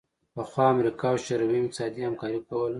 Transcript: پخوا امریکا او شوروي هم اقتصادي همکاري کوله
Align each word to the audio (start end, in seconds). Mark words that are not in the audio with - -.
پخوا 0.33 0.65
امریکا 0.73 1.07
او 1.13 1.17
شوروي 1.25 1.57
هم 1.59 1.65
اقتصادي 1.67 2.01
همکاري 2.07 2.39
کوله 2.49 2.69